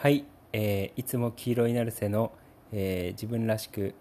[0.00, 2.30] はい、えー、いつも黄色いナルセの、
[2.70, 3.96] えー、自分らしく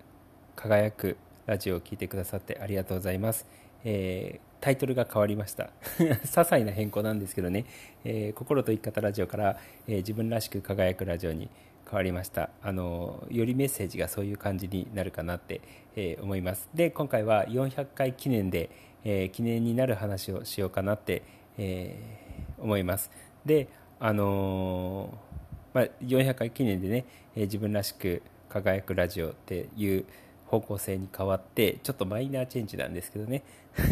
[0.55, 3.47] 輝くラジオを聴いてくださってありがとうございます、
[3.83, 5.71] えー、タイトルが変わりました。
[5.97, 7.65] 些細な変更なんですけどね、
[8.05, 9.57] え心と生き方ラジオから、
[9.87, 11.49] え自分らしく輝くラジオに
[11.89, 12.51] 変わりました。
[12.61, 15.61] あのよりメッセージがそういう感じになるかなって、
[15.95, 16.69] え思います。
[16.75, 18.69] で今回は400回記念で、
[19.03, 21.23] え記念になる話をしようかなって、
[21.57, 21.95] え
[22.59, 23.09] 思います。
[23.47, 23.67] で
[23.99, 25.17] あの
[25.77, 27.05] まあ、400回記念でね、
[27.35, 30.05] えー、自分らしく輝くラジオっていう
[30.47, 33.43] 方向性に変わってちょっとマイナーチェンジなんですけどね。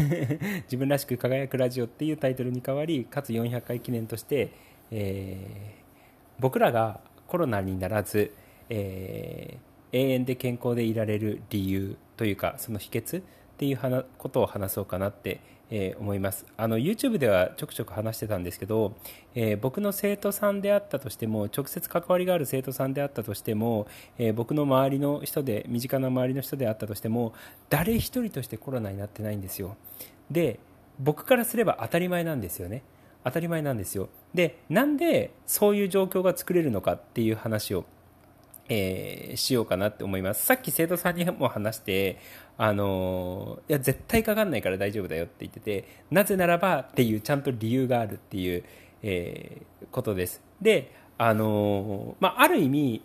[0.66, 4.50] 自分らしく輝くラジオっていうタイトルに変わりかつ400回記念として、
[4.90, 8.32] えー、僕らがコロナにならず、
[8.68, 13.22] えー、永遠で健康でいられる理由というかその秘訣
[13.56, 16.46] っていうことを話そうかなってえー、思います。
[16.56, 18.94] あの YouTube ではちょくちょく話してたんですけど、
[19.34, 23.86] えー、僕の生徒さんであったとしても直接関わりがある生徒さんであったとしても、
[24.18, 27.32] えー、僕の周りの人で身近な周りの人であったとしても
[27.68, 29.76] 誰一人としてコロナになってないんですよ。
[30.30, 30.60] で
[30.98, 32.82] 僕からすれば当たり前なんですよね。
[33.24, 34.08] 当たり前なんですよ。
[34.34, 37.84] でなんでそういう状況が作れるのかっていう話を
[38.68, 40.44] えー、しようかなって思います。
[40.44, 42.18] さっき生徒さんにも話して、
[42.58, 48.64] あの、いや、絶対かかんないから大丈夫だよって言ってて、なぜならばっていうちゃんと理由があるっていう、
[49.02, 50.42] えー、ことです。
[50.60, 53.02] で、あの、まあ、ある意味、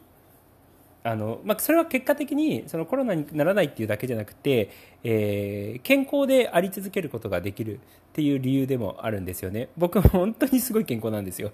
[1.04, 4.70] あのまあ、それは結果的にそのコロナにならないっていうだけじゃなくて、
[5.04, 7.80] えー、健康であり続けることができる
[8.12, 9.70] っていう理由でもあるんですよね。
[9.78, 11.52] 僕も本当にすごい健康なんですよ。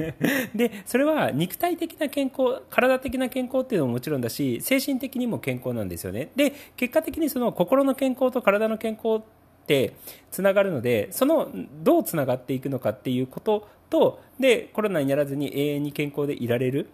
[0.54, 6.30] でそれは肉体的な健康体的な健康っていうのももちろんだし精神的にも健康なんですよね。
[6.34, 9.22] で結果的にその心の健康と体の健康っ
[9.66, 9.92] て
[10.30, 11.50] つながるのでその
[11.82, 16.88] どうつながっていくのかっていうこととでコロナにならずに永遠に健康でいられる。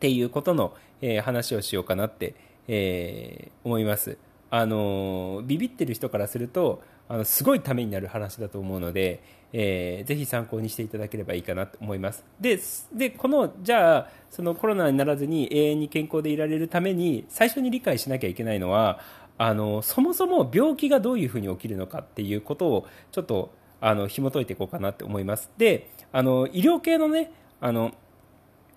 [0.00, 2.34] っていうことの、えー、話をしようかなって、
[2.68, 4.16] えー、思います。
[4.48, 12.58] あのビビってる人からするとあのすごいためになる話だと思うので、えー、ぜひ参考にしていただければいいかなと思いますで
[12.92, 18.98] でこのじゃあそのコロナにならずに永遠に健康でいられるために最初に理解しなきゃいけないのは
[19.38, 27.92] あのそもそも病気がどういうふうに起きるのかっていうことをちょっとあの紐解いていこうかなと思いますであの医療系のねあの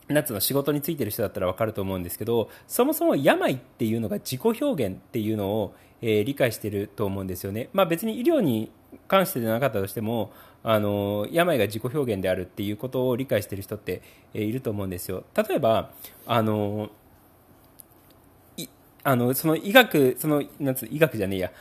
[0.08, 8.72] なんつうの仕事についてる人だったら分かると思うんですけどそもそも病っていうのが自己表現っていうのを、えー、理解してると思うんですよね、まあ、別に医療に
[9.08, 10.31] 関してでなかったとしても
[10.63, 14.02] あの病が自己表現であるっていうことを理解してる人って、
[14.34, 15.24] えー、いると思うんですよ。
[15.36, 15.92] 例えば
[16.25, 16.90] あの
[19.06, 21.52] あのその医学そのなんつう医学じゃねえや。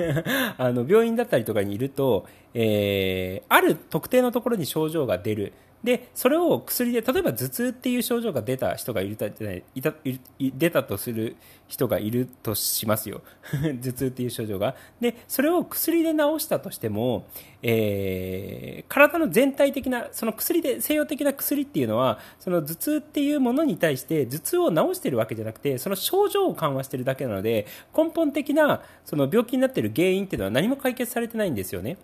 [0.56, 5.52] あの病院だったりとかにいると、えー、ある特定のところに症状が出る。
[5.86, 9.32] でそれを薬で例えば頭痛っていう症状が出た人がいるたい
[9.80, 9.94] た
[10.40, 11.36] 出たとする
[11.68, 13.22] 人がいるとしますよ
[13.80, 17.28] 頭痛っていう症状がでそれを薬で治したとしても、
[17.62, 27.64] えー、体の全体的なその薬で西洋的な薬っていうのはその頭痛っていうものに対して頭痛を治しているわけじゃなくてその症状を緩和しているだけなので
[27.96, 31.96] 根本的なその病気になっている原因っていうのは何も解決されてないんですよね。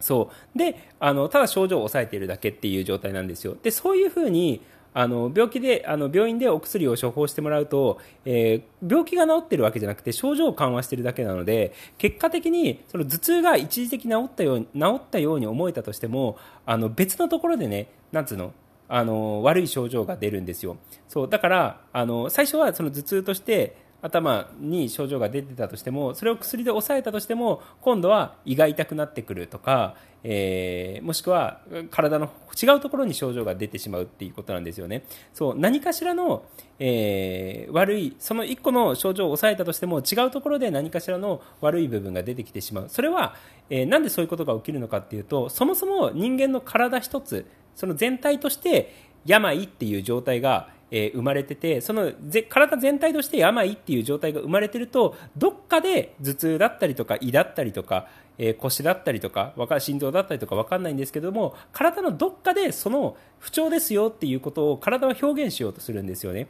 [0.00, 0.58] そう。
[0.58, 3.56] であのただ症状を抑えているだけっていう状態なんですよ。
[3.62, 4.60] でそういうふうに
[4.98, 18.54] あの病気であの病院でお薬を処方してもらうと、えー、病気が治ってるわけじゃなくて症状を緩和してるだけなので結果的にその頭痛が一時的に治ったように治ったように思えたとしてもあの別のところでねなんつうの
[18.88, 20.76] あの悪い症状が出るんですよ。
[21.08, 21.28] そう。
[21.28, 32.30] だからあの最初はその頭痛として頭に症状が出てたとしてもそれを薬で抑えたとしても今度は胃が痛くなってくるとか、えー、もしくは体の
[32.60, 35.04] 違うところに症状が出てしまうっていうことなんですよね。
[35.32, 36.44] そう何かしらの、
[36.78, 42.88] えー、悪いその1個の症状を抑えたとしても違うところで何かしらの悪い部分が出てきてしまう。
[42.88, 43.34] それは、
[43.70, 48.94] えー、なんでそういうことが起きるのかっていうとそもそも人間の体一つその全体として
[49.26, 58.06] 病っていう状態がえー、生まれててそのぜ体全体として病っていう状態が生まれてるとどっかで頭痛だったりとか胃だったりとか、
[58.38, 66.48] えー、腰だったりとか心臓だったりとか分かんないんですけども体のどっかでその不調ですよっていうことを体は表現しようとするんですよね。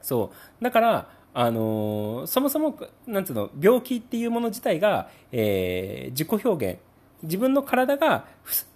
[0.00, 6.78] そうだからあのー、そもそもなんつうの病気っていうもの自体が、えー、自己表現
[7.22, 8.26] 自分の体が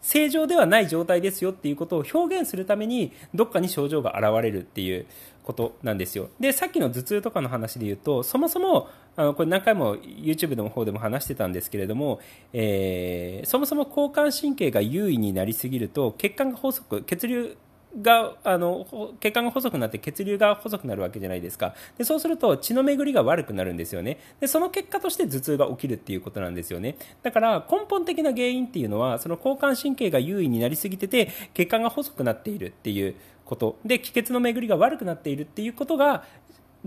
[0.03, 5.07] 正常ではない状態ですよっていうことを表現するためにどっかに症状が現れるっていう
[5.43, 6.29] ことなんですよ。
[6.41, 12.21] でさっきの頭痛とかの話で言うとそもそもあのこれ何回も YouTube の方でも話してたんですけれども、
[12.53, 17.57] えー、そもそも交感神経が優位になりすぎると血管が細く血流
[18.01, 21.75] があの血管が細くなって血流が細くなるわけじゃないですか。
[21.99, 24.19] でそうすると血の巡りが悪くなるんですよね。
[24.41, 26.97] でその結果として頭痛が起きるっていうことなんですよね。
[27.23, 33.15] だから根本的な原因っていうのはその交感神経が優位になりすぎてて血管が細くなっているっていう
[33.45, 33.79] こと。
[33.85, 36.25] で気血の巡りが悪くなっているっていうことが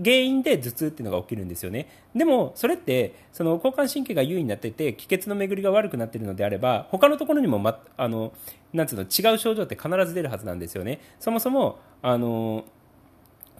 [0.02, 1.88] 原因で頭痛っていうのが起きるんですよね。
[2.14, 8.32] でもそれってその交感神経が優位になってて気血の巡りが悪くなってるのであれば他のところにも、ま、あの
[8.72, 11.00] なんつうの違う症状って必ず出るはずなんですよね。
[11.18, 12.64] そもそもあの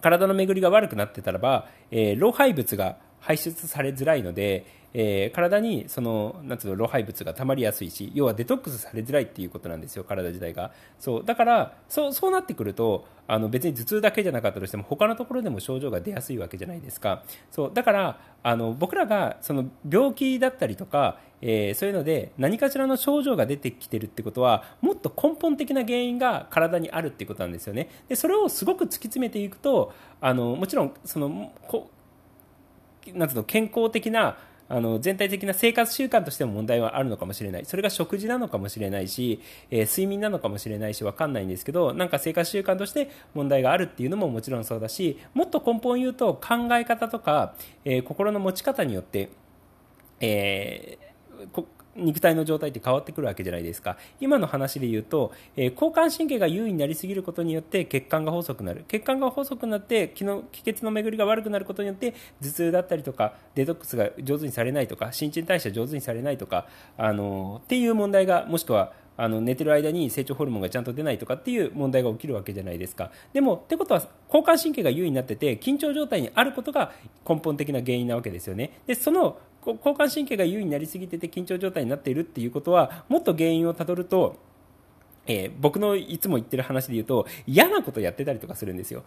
[0.01, 10.71] 体の巡りが悪くなってたらば、えー、老廃物が排出されづらいのでえー、体にそのなんつうの老廃物がたまりやすいし要はデトックスされづらいっていうことなんですよ体自体が。
[10.99, 17.23] そうだからそうそうなってくるとあの別に頭痛だけじゃなかったとしても他のところでも症状が出やすいわけじゃないですか。
[17.51, 27.89] そうだからあの僕らがその病気だったりとか、えー、そういうので何かしらの症状が出てきてるってことはもっと根本的な原因が体にあるってことなんですよね。
[28.09, 31.89] でそれをすごく突き詰めていくとあのもちろんそのこ
[33.13, 34.37] なんつうの健康的な
[34.73, 37.65] あの全体的な生活習慣としても問題はあるのかもしれない。
[37.65, 47.53] それが食事なのかもしれないし、えー、睡眠なのかもしれないし分かんないんですけどなんか生活習慣として問題があるっていうのももちろんそうだしもっと根本言うと考え方とか、
[47.83, 49.29] えー、心の持ち方によって、
[50.21, 51.65] えー、
[51.95, 53.97] 肉体の状態って変わってくるわけじゃないですか。
[54.19, 58.85] 今の話で言うと、えー、交感神経が優位になりすぎることによって血管が細くなる。
[58.87, 66.67] 血管が細くなって気の気血の巡りが悪くなることによって頭痛だったりとかデトックスが上手にされないとか新陳代謝上手にされないとか、
[66.97, 73.11] あのー、っていう問題がもしくはあの寝てる間に成長ホルモンがちゃんと出ないとかっていう問題が起きるわけじゃないですか。
[73.33, 76.91] でもってことは交感神経が優位になってて緊張状態にあることが
[77.27, 78.79] 根本的な原因なわけですよね。
[78.87, 84.37] でその交感神経が優位になりすぎてて緊張状態になっているっていうことはもっと原因をたどると
[85.27, 89.03] えー、僕のいつも言ってる話で言うと嫌なことやってたりとかするんですよ。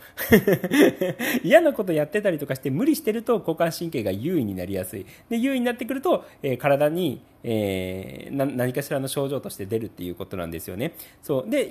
[1.43, 5.07] 嫌なことやってたりとかして無理してると交感神経が優位になりやすい。
[5.29, 10.93] で優位になってくると、えー、体に、えー、何かしらの症状として出るっていうことなんですよね。
[11.23, 11.51] そう。
[11.51, 11.71] で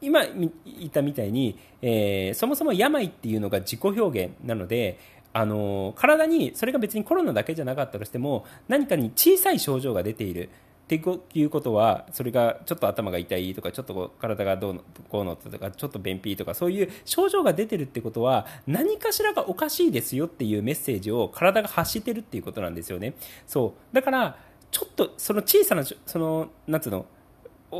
[0.00, 0.50] 今言
[0.86, 4.98] ったみたいに、えそもそも病っていうのが自己表現なので
[5.34, 10.48] あの体にそれが別にコロナだけじゃなかったとしても何かに小さい症状が出ている。
[10.84, 11.00] って
[11.32, 23.14] いうことはそれがちょっと頭が痛いとかちょっと体がどうのこうのとかちょっと便秘とかそういう症状が出てるってことは何かしらがおかしいですよっていうメッセージを体が発してるっていうことなんですよね。
[23.46, 23.94] そう。
[23.94, 24.36] だから
[24.70, 27.06] ちょっとその小さなそのなんつうの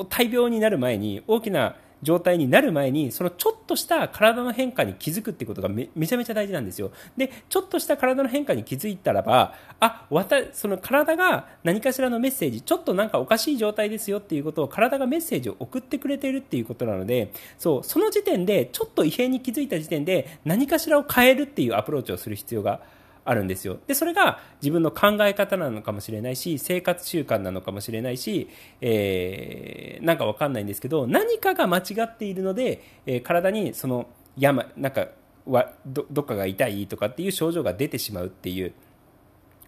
[0.09, 6.93] 大病になる前に大きな状態になる前にそのちょっとした体の変化に気づくってことがめちゃめちゃ大事なんですよ。
[7.17, 22.81] でちょっとした体の変化に気づいたらばあわたその体が何かしらのメッセージちょっとなんかおかしい状態ですよっていうことを体がメッセージを送ってくれているっていうことなのでそうその時点でちょっと異変に気づいた時点で何かしらを変えるっていうアプローチをする必要が
[23.25, 23.79] あるんですよ。
[23.87, 28.49] でそれが自分の考え方なのかもしれないし生活習慣なのかもしれないし、
[28.81, 34.07] えー、なんかわかんないんですけど何かが間違っているので、えー、体にその
[34.37, 35.09] 病なんか
[35.47, 38.73] はどどっかが痛いとかっていう症状が出てしまうっていう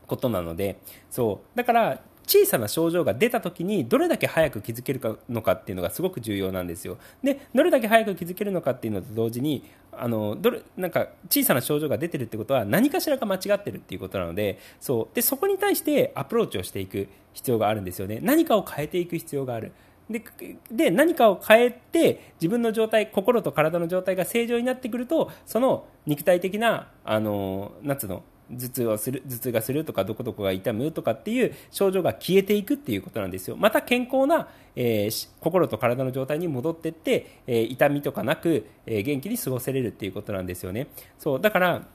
[0.07, 0.79] ことなので
[1.11, 1.57] そう。
[1.57, 6.99] だから小さな症状が出た時にどれだけ早く気づけるかのかっていうのがすごく重要なんですよ。
[7.23, 15.15] でどれだけ早く気づけるのかっていうのと同時にあのどれなんか小さな症状が出てるってことは何かしらが間違ってるっていうことなのでそう。
[15.15, 18.19] でそこに対してアプローチをしていく必要があるんですよね。
[18.23, 19.73] 何かを変えていく必要がある。
[20.11, 20.23] で
[20.71, 33.57] で何かを変えて自分の状態心と体の状態が正常になってくるとその肉体的なあの夏の頭痛をする頭痛がするとかどこどこが痛むとかっていう症状が消えていくっていうことなんですよ。
[33.57, 40.89] また健康な、えー、心と体の状態に戻っていって、えー、痛みとかなく、えー、元気に過ごせれるっていうことなんですよね。
[41.19, 41.87] そうだから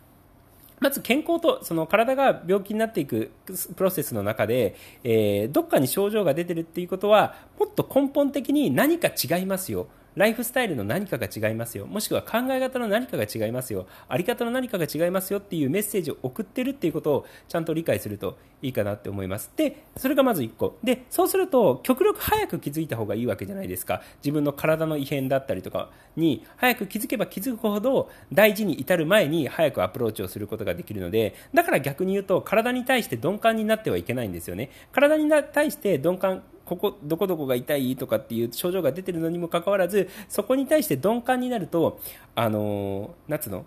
[0.82, 3.32] まず健康とその体が病気になっていく
[3.76, 9.88] プロセスの中で、え、どっかに症状が出てるっていうことはもっと根本的に何か違いますよ。
[10.16, 11.86] ライフスタイルの何かが違いますよ。
[11.86, 13.88] もしくは考え方の何かが違いますよ。
[14.10, 19.52] あり方の何かが違いますよっていうメッセージを送ってるっていうことをちゃんと理解するといいかなって思います。
[19.56, 20.78] でそれがまず1個。
[20.84, 24.02] でそうすると極力早く気づいた方がいいわけじゃないですか。
[24.18, 34.72] 自分の体の異変だったりとかに早く気づけば気づくほど大事に至る前に早くアプローチをすることができるのでだから逆に言うと体に対して鈍感になってはいけないんですよね。
[34.92, 42.00] 体に対して鈍感ここどこどこが痛いとかっていう症状が出てるのにもかかわらずそこに対して鈍感になると
[42.34, 43.66] あの夏の？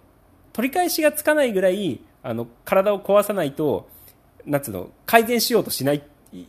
[0.54, 3.90] 取り返しがつかないぐらいあの体を壊さないと
[4.46, 4.88] 夏の？
[5.04, 6.02] 改善しようとしない。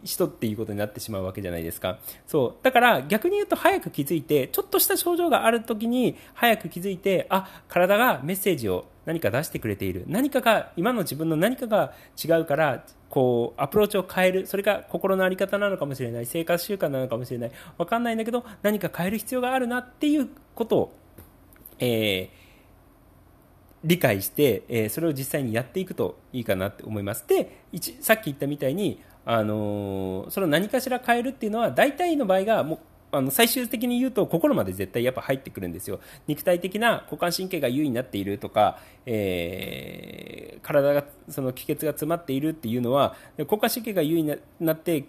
[0.04, 2.00] 人っていうことになってしまうわけじゃないですか。
[2.28, 2.64] そう。
[2.64, 10.06] だから逆に言うと早く気づいてちょっとした症状がある時に早く気づいてあ体がメッセージを何か出してくれている。
[10.08, 14.48] 何かが今の自分の何かが違うからこうアプローチを変える。
[14.48, 16.26] それが心の在り方なのかもしれない。
[16.26, 17.52] 生活習慣なのかもしれない。
[17.78, 20.94] 分かんないんだけど何か変える必要があるなっていうことを、
[21.80, 22.46] えー
[23.86, 27.26] 理解して、えー、それを実際にやっていくといいかなって思います。
[27.28, 27.64] で、
[28.02, 32.80] さっき言ったみたいに、あのー、その何かしら変えるっていうのは、大体の場合が、もう、
[33.12, 36.02] あの最終的に言うと心まで絶対やっぱ入ってくるんですよ。
[36.28, 45.06] 肉体的な股関神経が優位になっているとか、えー、体がその気血が詰まっているっていうのは股関神経が優位になって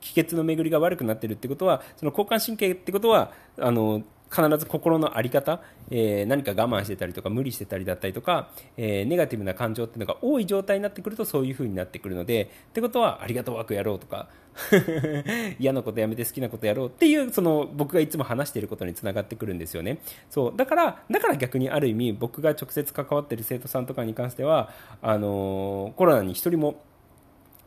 [0.00, 4.02] 気血の巡りが悪くなっているってことはその交感神経ってことはあの
[4.34, 5.60] 必ず心の在り方、
[5.90, 8.48] えー、何か我慢してたりとか無理してたりだったりとか、
[8.78, 14.28] えー、ネガティブな感情っていうのが多い状態になってくるとそういう風になってくるのでってことはありがとうワークやろうとか
[15.58, 19.98] 嫌なことやめて好きなことやろうっていうその僕がいつも話していることにつながってくるんですよね。
[20.30, 24.70] そうだからだから逆にある意味僕が直接関わっている生徒さんとかに関しては
[25.00, 26.82] あのー、コロナに1人も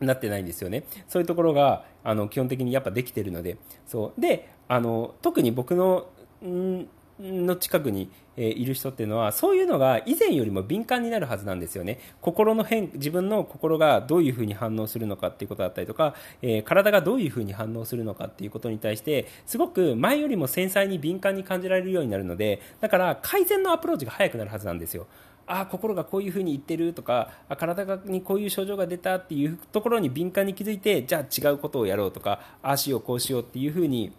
[0.00, 0.84] なってないんですよね。
[1.08, 3.56] そういうところがあの基本的にやっぱできてるので。
[3.86, 4.20] そう。
[4.20, 6.08] であの特に僕の
[6.42, 11.98] の近くに、えいる人っていうのはそういうのが以前よりも敏感になるはずなんですよね。
[12.20, 25.06] 心の変自分の心がどういうふうに反応するのかっていうことだったりとか、えー、体がどういうふうに反応するのかっていうことに対してすごく前よりも繊細に敏感に感じられるようになるのでだから改善のアプローチが早くなるはずなんですよ。
[25.46, 34.12] あ心がこういうふうに言ってるとかあ体にこういう症状が出たっていうところに敏感に気づいてじゃあ違うことをやろうとかああしようこうしようっていうふうに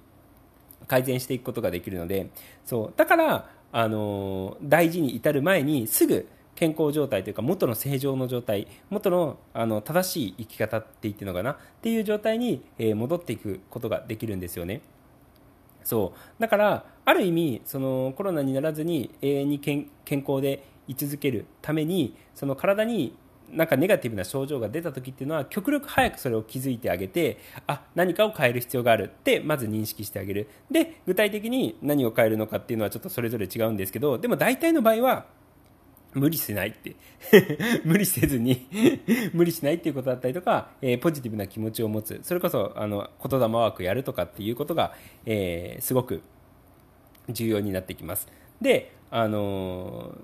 [0.87, 2.29] 改善していくことができるので
[2.65, 14.81] そうだからあの大事に至る前にすぐ健康状態というか元の正常の状態元のあの正しい生き方って言ってるのかなっていう状態に、えー、戻っていくことができるんですよね。
[15.83, 23.15] そうだからある意味そのコロナにならずに永遠に健康で居続けるためにその体に
[23.49, 30.49] なんかネガティブな症状が出た時っていうのは極力早くそれを気づいてあげてあ何かを変える必要があるってまず認識してあげる。
[30.69, 35.25] で具体的に何を変えるのかっていうのはちょっとそれぞれ違うんですけどでも大体の場合は
[36.13, 36.95] 無理しないって。
[37.83, 38.67] 無理せずに
[39.33, 42.19] 無理しないっていうことだったりとか、えー、ポジティブな気持ちを持つ。
[42.23, 44.93] それこそあの言霊ワークやるとかっていうことが、
[45.25, 46.21] えー、すごく
[47.29, 48.27] 重要になってきます。
[48.61, 50.15] であの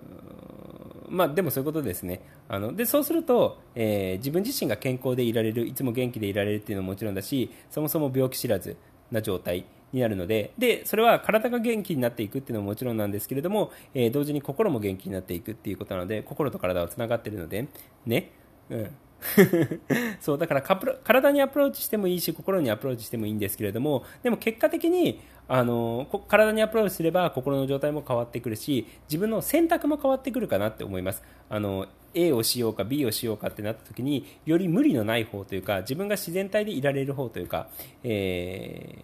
[1.14, 2.22] まあ、でもそういうことですね。
[2.50, 8.76] あのでそうすると、えー、自分自身が健康でいられるいつも元気でいられるっていうのももちろんだしそもそも病気知らず
[9.12, 17.68] な状態になるのででそれは体が元気になっていくっていうのももちろんなんですけれども、えー、同時に心も元気になっていくっていうことなので心と体はつながっているので
[18.08, 18.32] ね、
[18.72, 18.90] うん、
[20.20, 31.24] そうだから体にアプローチしてもいいし心にアプローチしてもいいんですけれどもでも結果的にあの体にアプローチすれば心の状態も変わってくるし自分の選択も変わってくるかなって思います。
[31.50, 37.68] あの A をしようか B をしようかってなった時により無理のない方というか自分が自然体でいられる方というか、
[38.04, 38.96] え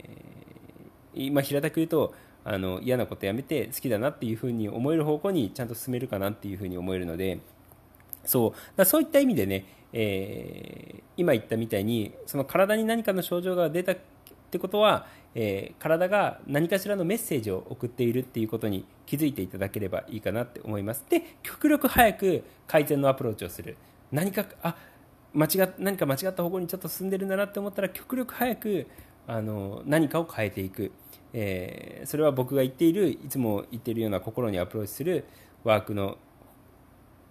[1.15, 7.39] ー、今平たく言うとあの嫌なことやめて好きだなっていうふうに思える方向にちゃんと進めるかなっていうふうに思えるので
[8.25, 8.51] そう。
[8.75, 13.97] だそういった意味でねえー、今言ったみたいにその体に何かの症状が出たっ
[14.51, 21.03] てことは、えー、体が何かしらのメッセージを送っているっていうことに気づいていただければいいかなって思います。
[21.09, 23.77] で極力早く改善のアプローチをする。
[24.11, 24.75] 何かあ
[25.33, 28.87] 間違何か間違った方向にちょっと進んでるんだなって思ったら極力早く
[29.27, 30.91] あの何かを変えていく、
[31.33, 35.25] えー、それは僕が言っているいつも言っているような心にアプローチする
[35.63, 36.17] ワークの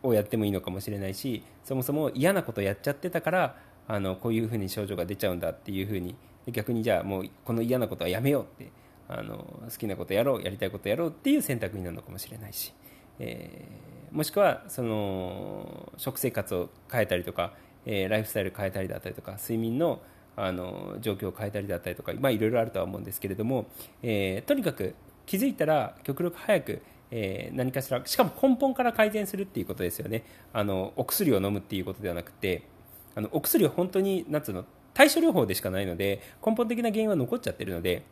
[0.02, 6.14] をやってもいいのかもしれないしそもそも嫌なことやっちゃってたからあのこういうふうに症状が出ちゃうんだっていうふうに
[6.52, 8.70] 逆にじゃあもうこの嫌なことはやめようって
[9.08, 12.72] あの好きなことやろうやりたいことやろうっていう選択になるのかもしれないし、
[13.18, 17.54] えー、もしくはその食生活を変えたりとか、
[17.86, 20.00] えー、ライフスタイル変えたりだったりとか睡眠の
[20.36, 23.66] あの状況を変えたりだったりとか、まあ、いろいろあるとは思うんですけれども、
[24.04, 24.94] えー、とにかく
[25.26, 30.24] 気づいたら極力早くえー、何かしらしかも根本から改善するっていうことですよね。
[30.52, 32.62] あのお薬を飲むっていうことではなくて
[33.14, 38.02] あのお薬は本当になんつうの対処療法でしかないので根本的な原因は残っちゃってるので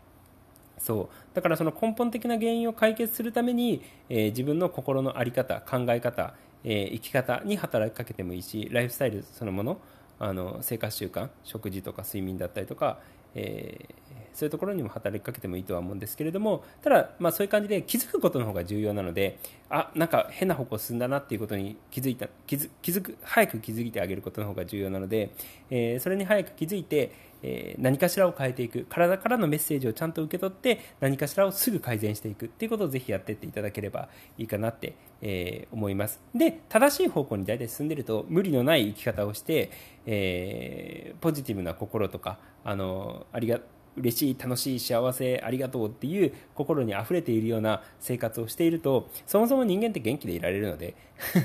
[0.78, 1.34] そう。
[1.34, 6.34] だからその根本的な原因を解決するために、えー、自分の心の在り方考え方、
[6.64, 9.80] えー、生き方に働きかけてもいいしライフスタイルそのもの
[10.18, 12.98] あの生活習慣食事とか睡眠だったりとか、
[13.34, 14.05] えー、
[14.36, 19.38] そういうところにも働きかけてもいいとは思うんですけれどもただ、まあ、そういう感じで気づくことの方が重要なので
[19.70, 25.30] あなんか変な方向進んだなっていうことに気づいた気づ気づく早く気づいてあげることの方が重要なので、
[25.70, 27.12] えー、それに早く気づいて、
[27.42, 36.20] えー、何かしらを変えていく体からのメッセージをちゃんと受け取って何かしらをすぐ改善していくっていうことをぜひやっていっていただければいいかなって、えー、思います。
[36.34, 39.70] で正しい方向に大体進んでると無理のない生き方をして、
[40.04, 43.60] えー、ポジティブな心とかあのありが
[43.96, 50.94] 嬉しい楽しい幸せありがとうっていう心にあふれているような生活をしているとそもそも人間って元気でいられるので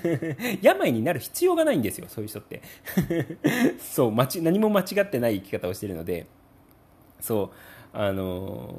[0.62, 2.62] 病になる必要がないんですよそういう人って。
[3.80, 6.26] そう何も間違ってない生き方をしているので。
[7.22, 7.52] そ
[7.94, 8.74] うあの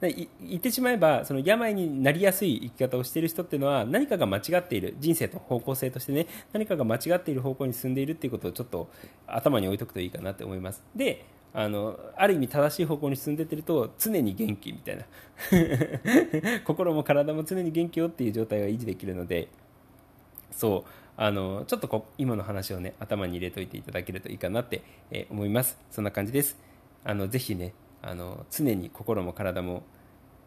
[0.00, 8.88] ー、言ってしまえばその病になりやすい生き方をしている人っていうのは何かが間違っている人生と方向性としてね何かが間違っている方向に進んでいるっていうことをちょっと
[9.26, 10.82] 頭に置いとくといいかなって思います。
[10.94, 11.24] で
[11.54, 15.04] あのある意味正しい方向に進んでってると常に元気みたいな。
[16.64, 19.48] 心も体も常に元気よっていう状態が維持できるので。
[20.50, 20.90] そう。
[21.20, 25.76] あのちょっとこ今の話をね頭に入れといていただけるといいかなって、えー、思います。
[25.90, 26.56] そんな感じです。
[27.02, 29.82] あのぜひねあの常に心も体も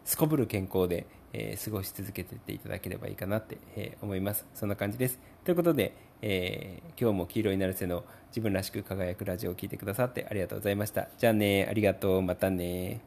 [0.04, 4.46] すこぶる健康で、えー、過ごし続けていっていただければいいかなって、えー、思います。
[4.54, 5.18] そんな感じです。
[5.44, 11.08] ということで、えー、今日も黄色いなるせの自分らしく輝くラジオを聴いてくださってありがとうございました。
[11.18, 12.22] じゃあねありがとう。
[12.22, 13.02] またね